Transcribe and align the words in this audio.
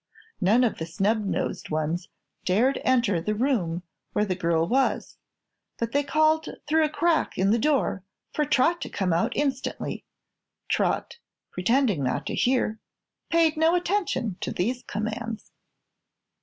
None 0.41 0.63
of 0.63 0.79
the 0.79 0.87
snubnosed 0.87 1.69
ones 1.69 2.09
dared 2.43 2.81
enter 2.83 3.21
the 3.21 3.35
room 3.35 3.83
where 4.13 4.25
the 4.25 4.33
girl 4.33 4.67
was, 4.67 5.19
but 5.77 5.91
they 5.91 6.01
called 6.01 6.49
through 6.65 6.83
a 6.83 6.89
crack 6.89 7.37
in 7.37 7.51
the 7.51 7.59
door 7.59 8.03
for 8.33 8.43
Trot 8.43 8.81
to 8.81 8.89
come 8.89 9.13
out 9.13 9.33
instantly. 9.37 10.03
Trot, 10.67 11.19
pretending 11.51 12.01
not 12.03 12.25
to 12.25 12.33
hear, 12.33 12.79
paid 13.29 13.55
no 13.57 13.75
attention 13.75 14.37
to 14.39 14.51
these 14.51 14.81
commands. 14.81 15.51